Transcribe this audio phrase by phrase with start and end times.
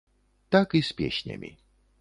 [0.55, 1.55] Так і з песнямі.